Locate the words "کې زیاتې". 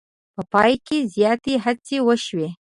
0.85-1.53